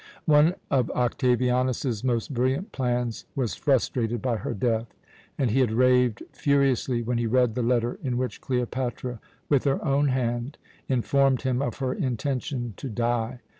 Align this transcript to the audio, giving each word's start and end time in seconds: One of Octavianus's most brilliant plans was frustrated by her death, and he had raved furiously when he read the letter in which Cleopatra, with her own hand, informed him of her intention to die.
One 0.25 0.55
of 0.71 0.89
Octavianus's 0.89 2.03
most 2.03 2.33
brilliant 2.33 2.71
plans 2.71 3.25
was 3.35 3.53
frustrated 3.53 4.19
by 4.19 4.37
her 4.37 4.55
death, 4.55 4.95
and 5.37 5.51
he 5.51 5.59
had 5.59 5.71
raved 5.71 6.23
furiously 6.33 7.03
when 7.03 7.19
he 7.19 7.27
read 7.27 7.53
the 7.53 7.61
letter 7.61 7.99
in 8.03 8.17
which 8.17 8.41
Cleopatra, 8.41 9.19
with 9.47 9.63
her 9.65 9.85
own 9.85 10.07
hand, 10.07 10.57
informed 10.89 11.43
him 11.43 11.61
of 11.61 11.77
her 11.77 11.93
intention 11.93 12.73
to 12.77 12.89
die. 12.89 13.41